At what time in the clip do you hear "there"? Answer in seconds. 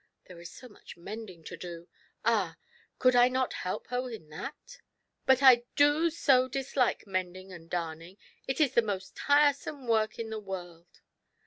0.25-0.41